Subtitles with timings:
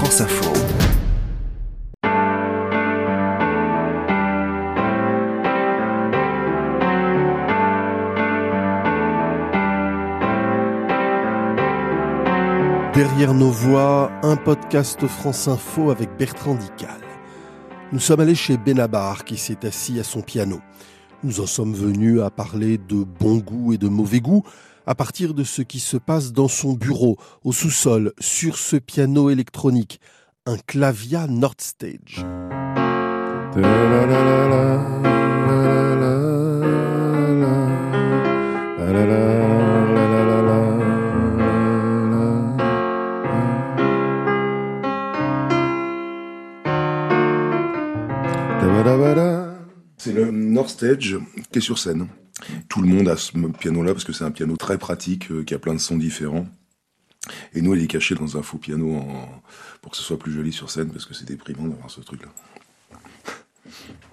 [0.00, 0.50] France Info.
[12.94, 16.88] Derrière nos voix, un podcast France Info avec Bertrand Dical.
[17.92, 20.62] Nous sommes allés chez Benabar qui s'est assis à son piano.
[21.22, 24.44] Nous en sommes venus à parler de bon goût et de mauvais goût
[24.90, 29.30] à partir de ce qui se passe dans son bureau, au sous-sol, sur ce piano
[29.30, 30.00] électronique,
[30.46, 32.26] un clavia Nordstage.
[49.98, 51.16] C'est le North Stage
[51.52, 52.08] qui est sur scène.
[52.68, 55.54] Tout le monde a ce piano-là parce que c'est un piano très pratique euh, qui
[55.54, 56.46] a plein de sons différents.
[57.52, 59.04] Et nous, il est caché dans un faux piano
[59.82, 62.28] pour que ce soit plus joli sur scène parce que c'est déprimant d'avoir ce truc-là.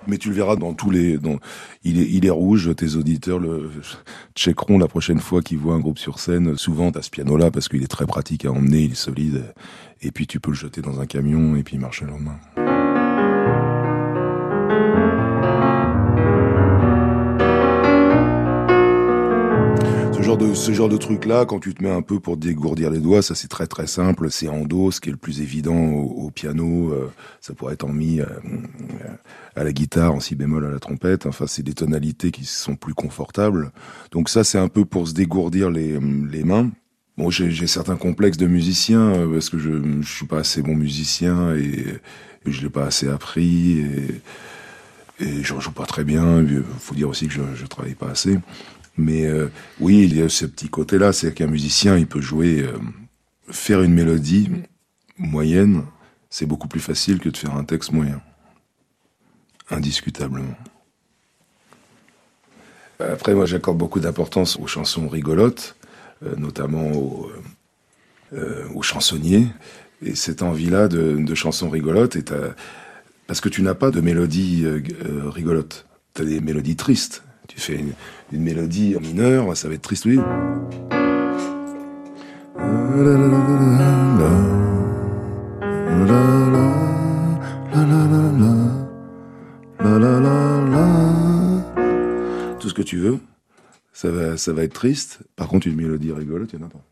[0.07, 1.17] Mais tu le verras dans tous les.
[1.83, 3.69] Il, est, rouge, tes auditeurs le
[4.35, 6.57] checkeront la prochaine fois qu'ils voient un groupe sur scène.
[6.57, 9.53] Souvent, tu as ce piano-là parce qu'il est très pratique à emmener, il est solide.
[10.01, 12.39] Et puis tu peux le jeter dans un camion et puis marcher le lendemain.
[20.27, 23.33] Ce genre de truc-là, quand tu te mets un peu pour dégourdir les doigts, ça
[23.33, 24.29] c'est très très simple.
[24.29, 26.91] C'est en do, ce qui est le plus évident au, piano.
[26.91, 28.25] Euh, ça pourrait être en mi euh,
[29.55, 31.25] à la guitare, en si bémol à la trompette.
[31.27, 33.71] Enfin, c'est des tonalités qui sont plus confortables.
[34.11, 35.97] Donc ça, c'est un peu pour se dégourdir les,
[36.43, 36.71] mains.
[37.17, 40.75] Bon, j'ai certains complexes de musicien euh, parce que je, je suis pas assez bon
[40.75, 41.85] musicien et,
[42.45, 44.21] et je l'ai pas assez appris et,
[45.19, 46.41] et je joue pas très bien.
[46.41, 48.37] Il faut dire aussi que je, je travaille pas assez.
[48.97, 52.61] Mais euh, oui, il y a ce petit côté-là, c'est qu'un musicien, il peut jouer,
[52.61, 52.77] euh,
[53.49, 54.49] faire une mélodie
[55.19, 55.83] moyenne,
[56.29, 58.21] c'est beaucoup plus facile que de faire un texte moyen.
[59.69, 60.55] Indiscutablement.
[62.99, 65.75] Après, moi, j'accorde beaucoup d'importance aux chansons rigolotes,
[66.23, 67.31] euh, notamment aux,
[68.73, 69.47] aux, chansonniers.
[70.01, 72.33] Et cette envie-là de, chansons rigolotes est
[73.27, 74.65] parce que tu n'as pas de mélodie
[75.25, 75.85] rigolote.
[76.15, 77.23] Tu as des mélodies tristes.
[77.47, 77.93] Tu fais une,
[78.31, 80.19] mélodie en mineur, ça va être triste, oui.
[92.59, 93.19] Tout ce que tu veux,
[93.93, 95.19] ça va, ça va être triste.
[95.35, 96.83] Par contre, une mélodie rigolote, il n'y en pas.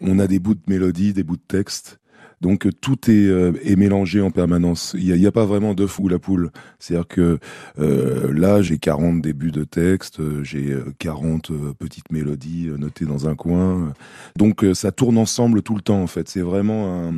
[0.00, 1.98] On a des bouts de mélodie, des bouts de texte
[2.40, 4.94] donc tout est, euh, est mélangé en permanence.
[4.98, 6.50] Il n'y a, pas vraiment d'œuf ou la poule.
[6.78, 7.38] C'est-à-dire que
[7.78, 13.34] euh, là, j'ai 40 débuts de texte, j'ai 40 euh, petites mélodies notées dans un
[13.34, 13.92] coin.
[14.36, 16.28] Donc ça tourne ensemble tout le temps en fait.
[16.28, 17.14] C'est vraiment un...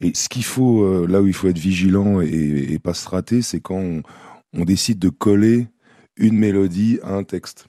[0.00, 3.42] Et ce qu'il faut, là où il faut être vigilant et, et pas se rater,
[3.42, 4.02] c'est quand on,
[4.52, 5.68] on décide de coller
[6.16, 7.66] une mélodie à un texte.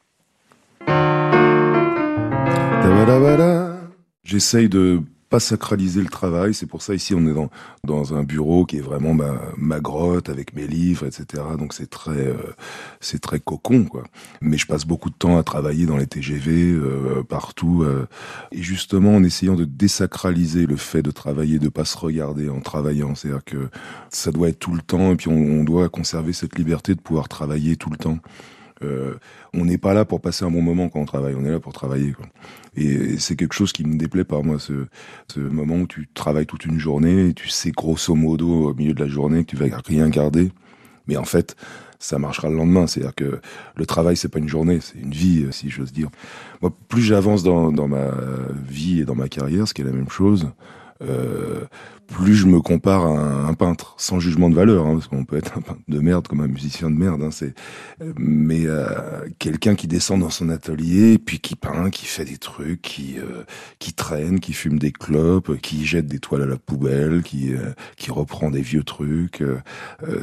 [4.26, 5.02] J'essaye de
[5.40, 6.54] sacraliser le travail.
[6.54, 7.50] C'est pour ça ici on est dans
[7.84, 11.44] dans un bureau qui est vraiment ma, grotte avec mes livres, etc.
[11.58, 12.54] Donc c'est très euh,
[13.00, 14.04] c'est très cocon quoi.
[14.42, 18.08] Mais je passe beaucoup de temps à travailler dans les TGV euh, partout euh,
[18.52, 22.62] et justement en essayant de désacraliser le fait de travailler, de pas se regarder en
[22.62, 23.16] travaillant.
[23.16, 23.70] C'est-à-dire que
[24.10, 27.28] ça doit être tout le temps et puis on doit conserver cette liberté de pouvoir
[27.28, 28.20] travailler tout le temps.
[28.84, 29.16] Euh,
[29.54, 31.60] on n'est pas là pour passer un bon moment quand on travaille, on est là
[31.60, 32.14] pour travailler.
[32.76, 36.66] Et, c'est quelque chose qui me déplaît par moi, ce, moment où tu travailles toute
[36.66, 39.68] une journée, et tu sais grosso modo au milieu de la journée que tu vas
[39.86, 40.52] rien garder,
[41.08, 41.56] mais en fait,
[42.00, 42.88] ça marchera le lendemain.
[42.88, 43.40] C'est-à-dire que
[43.76, 46.10] le travail, c'est pas une journée, c'est une vie, si j'ose dire.
[46.62, 48.12] Moi, plus j'avance dans, dans ma
[48.68, 50.50] vie et dans ma carrière, ce qui est la même chose,
[51.02, 51.66] euh,
[52.08, 55.36] plus je me compare à un, peintre, sans jugement de valeur, hein, parce qu'on peut
[55.38, 57.22] être un peintre de merde comme un musicien de merde.
[57.22, 57.54] Hein, c'est,
[58.18, 62.82] mais euh, quelqu'un qui descend dans son atelier, puis qui peint, qui fait des trucs,
[62.82, 63.44] qui euh,
[63.80, 67.52] qui traîne, qui fume des clopes, qui jette des toiles à la poubelle, qui
[67.98, 69.44] qui reprend des vieux trucs.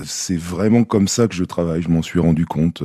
[0.04, 1.82] c'est vraiment comme ça que je travaille.
[1.82, 2.82] Je m'en suis rendu compte,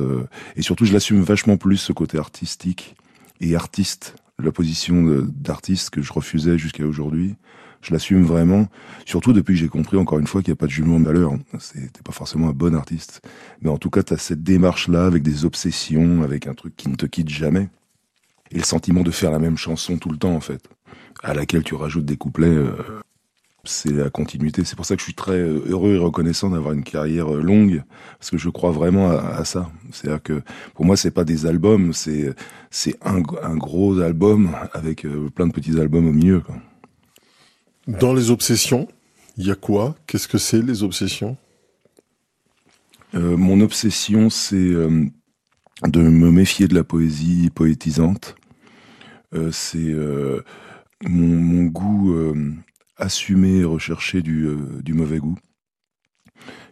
[0.56, 2.96] et surtout je l'assume vachement plus ce côté artistique
[3.40, 7.36] et artiste, la position d'artiste que je refusais jusqu'à aujourd'hui
[7.80, 8.66] je l'assume vraiment,
[9.06, 11.04] surtout depuis que j'ai compris encore une fois qu'il n'y a pas de jugement de
[11.04, 11.32] valeur.
[11.72, 13.20] T'es pas forcément un bon artiste.
[13.62, 16.88] Mais en tout cas, tu as cette démarche-là avec des obsessions, avec un truc qui
[16.88, 17.68] ne te quitte jamais.
[18.50, 20.68] Et le sentiment de faire la même chanson tout le temps, en fait,
[21.22, 22.46] à laquelle tu rajoutes des couplets.
[22.46, 23.00] Euh,
[23.68, 24.64] c'est la continuité.
[24.64, 27.42] C'est pour ça que je suis très euh, heureux et reconnaissant d'avoir une carrière euh,
[27.42, 27.82] longue,
[28.18, 29.70] parce que je crois vraiment à, ça.
[29.92, 30.42] C'est-à-dire que
[30.74, 32.34] pour moi, c'est pas des albums, c'est
[32.70, 36.40] c'est un, un, gros album avec plein de petits albums au milieu.
[36.40, 36.56] Quoi.
[37.88, 38.86] Dans les obsessions,
[39.38, 39.94] Il y a quoi?
[40.06, 41.38] Qu'est-ce que c'est les obsessions?
[43.14, 45.06] Euh, Mon obsession, c'est euh,
[45.86, 48.36] de me méfier de la poésie poétisante.
[49.34, 49.94] Euh, c'est
[51.06, 52.34] mon, goût
[52.98, 54.56] assumé et recherché du,
[54.88, 55.38] mauvais goût,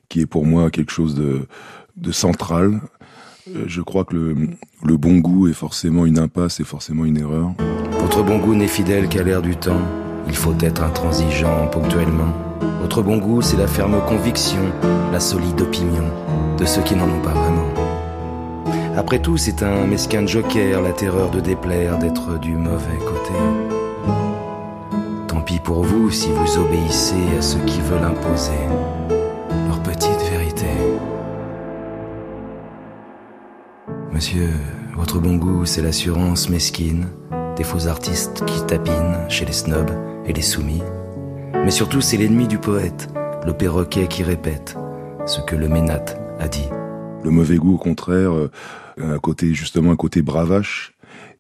[0.09, 2.81] qui est pour moi quelque chose de, central.
[3.67, 4.37] Je crois que le,
[4.85, 7.53] le bon goût est forcément une impasse et forcément une erreur.
[8.01, 9.81] Votre bon goût n'est fidèle qu'à l'air du temps.
[10.29, 12.33] Il faut être intransigeant ponctuellement.
[12.81, 14.61] Votre bon goût, c'est la ferme conviction,
[15.13, 16.05] la solide opinion
[16.59, 17.69] de ceux qui n'en ont pas vraiment.
[18.97, 23.76] Après tout, c'est un mesquin joker, la terreur de déplaire, d'être du mauvais côté.
[25.47, 28.59] Pis pour vous si vous obéissez à ceux qui veulent imposer
[29.69, 30.67] leur petite vérité.
[34.13, 34.51] Monsieur,
[34.97, 37.07] votre bon goût, c'est l'assurance mesquine
[37.57, 39.93] des faux artistes qui tapinent chez les snobs
[40.27, 40.83] et les soumis.
[41.55, 43.09] Mais surtout, c'est l'ennemi du poète,
[43.47, 44.77] le perroquet qui répète
[45.27, 46.69] ce que le ménate a dit.
[47.23, 48.51] Le mauvais goût, au contraire, euh,
[49.01, 50.96] un côté justement un côté bravache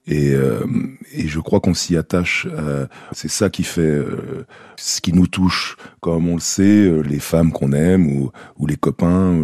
[0.08, 0.64] et, euh,
[1.12, 2.46] et je crois qu'on s'y attache.
[2.50, 7.18] Euh, c'est ça qui fait euh, ce qui nous touche, comme on le sait, les
[7.18, 9.34] femmes qu'on aime ou, ou les copains,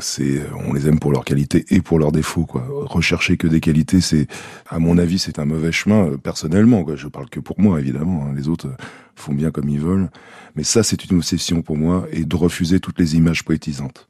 [0.00, 2.44] c'est on les aime pour leurs qualités et pour leurs défauts.
[2.44, 2.66] Quoi.
[2.86, 4.26] Rechercher que des qualités, c'est,
[4.68, 6.82] à mon avis, c'est un mauvais chemin personnellement.
[6.82, 6.96] Quoi.
[6.96, 8.24] Je parle que pour moi, évidemment.
[8.24, 8.34] Hein.
[8.34, 8.68] Les autres
[9.14, 10.08] font bien comme ils veulent,
[10.56, 14.08] mais ça, c'est une obsession pour moi et de refuser toutes les images poétisantes.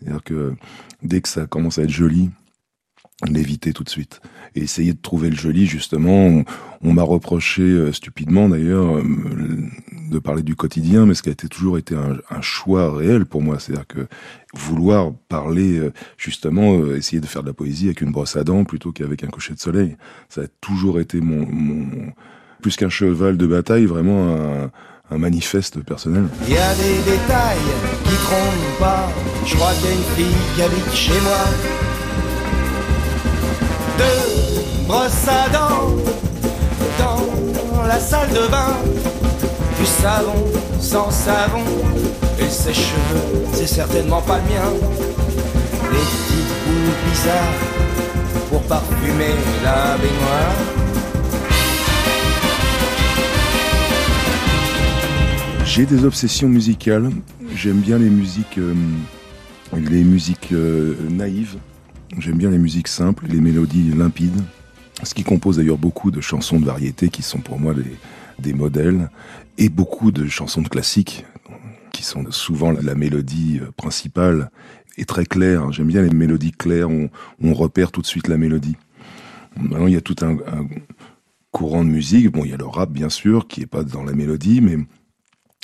[0.00, 0.54] C'est-à-dire que
[1.02, 2.30] dès que ça commence à être joli,
[3.28, 4.20] l'éviter tout de suite.
[4.54, 6.44] Et essayer de trouver le joli justement.
[6.82, 9.02] On, m'a reproché euh, stupidement d'ailleurs euh,
[10.10, 13.42] de parler du quotidien mais ce qui a été toujours été un, choix réel pour
[13.42, 13.58] moi.
[13.58, 14.06] C'est-à-dire que
[14.54, 18.64] vouloir parler euh, justement essayer de faire de la poésie avec une brosse à dents
[18.64, 19.96] plutôt qu'avec un coucher de soleil.
[20.28, 22.12] Ça a toujours été mon, mon
[22.62, 24.70] plus qu'un cheval de bataille vraiment un,
[25.10, 26.26] un manifeste personnel.
[26.46, 27.58] Il y a des détails
[28.04, 29.08] qui trompent pas.
[29.46, 31.79] Je crois qu'il y a une fille qui habite chez moi
[35.00, 35.48] brosse à
[36.98, 38.76] dans la salle de bain.
[39.78, 40.44] Du savon
[40.78, 41.64] sans savon
[42.38, 44.70] et ses cheveux, c'est certainement pas le mien.
[45.92, 47.60] Les petites boules bizarres
[48.50, 50.54] pour parfumer la baignoire.
[55.64, 57.10] J'ai des obsessions musicales.
[57.54, 58.74] J'aime bien les musiques, euh,
[59.72, 61.56] les musiques euh, naïves
[62.18, 64.42] J'aime bien les musiques simples, les mélodies limpides,
[65.02, 67.74] ce qui compose d'ailleurs beaucoup de chansons de variété qui sont pour moi
[68.38, 69.10] des, modèles,
[69.58, 71.24] et beaucoup de chansons de classiques
[71.92, 74.50] qui sont souvent la, mélodie euh, principale
[74.96, 75.72] et très claire.
[75.72, 78.76] J'aime bien les mélodies claires, on, repère tout de suite la mélodie.
[79.56, 80.36] Maintenant, il y a tout un,
[81.50, 82.30] courant de musique.
[82.30, 84.78] Bon, il y a le rap, bien sûr, qui est pas dans la mélodie, mais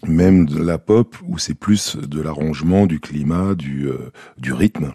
[0.07, 4.93] même de la pop, où c'est plus de l'arrangement, du climat, du, euh, du rythme.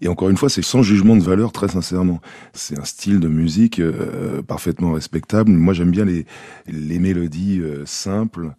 [0.00, 2.20] Et encore une fois, c'est sans jugement de valeur, très sincèrement.
[2.52, 5.50] C'est un style de musique euh, parfaitement respectable.
[5.50, 6.26] Moi, j'aime bien les,
[6.66, 8.52] les mélodies euh, simples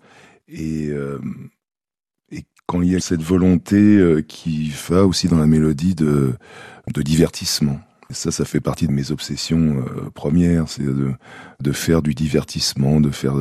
[0.48, 1.20] et, euh,
[2.32, 6.34] et quand il y a cette volonté qui va aussi dans la mélodie de,
[6.94, 7.80] de divertissement
[8.14, 13.10] ça, ça fait partie de mes obsessions euh, premières, c'est de, faire du divertissement, de
[13.10, 13.36] faire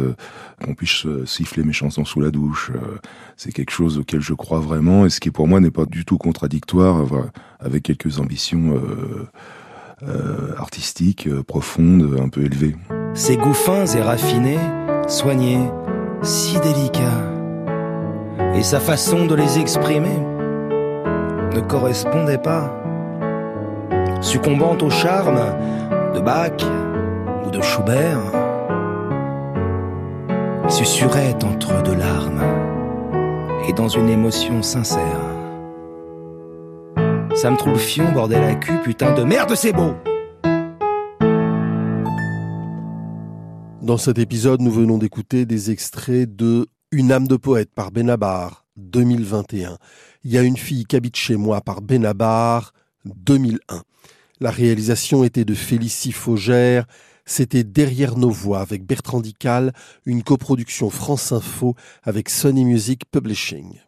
[0.64, 2.70] qu'on puisse euh, siffler mes chansons sous la douche.
[2.74, 2.98] Euh,
[3.36, 6.04] c'est quelque chose auquel je crois vraiment et ce qui pour moi n'est pas du
[6.04, 7.06] tout contradictoire
[7.58, 8.80] avec quelques ambitions
[10.56, 12.76] artistiques profondes, un peu élevées.
[13.14, 14.58] Ses goûts fins et raffinés,
[15.08, 15.66] soignés,
[16.22, 17.32] si délicats,
[18.54, 20.18] et sa façon de les exprimer
[21.54, 22.79] ne correspondait pas
[24.20, 25.40] succombant au charme
[26.14, 26.62] de Bach
[27.46, 28.20] ou de Schubert,
[30.68, 32.42] susurrait entre deux larmes
[33.68, 35.20] et dans une émotion sincère.
[37.34, 39.94] Ça me trouve fion, bordel à cul, putain de merde, c'est beau!
[43.80, 48.66] Dans cet épisode, nous venons d'écouter des extraits de Une âme de poète par Benabar,
[48.76, 49.78] 2021.
[50.22, 52.72] Il y a une fille qui habite chez moi par Benabar,
[53.04, 53.82] 2001.
[54.40, 56.86] La réalisation était de Félicie Faugère.
[57.26, 59.72] C'était Derrière nos voix avec Bertrand Dical,
[60.06, 63.80] une coproduction France Info avec Sony Music Publishing.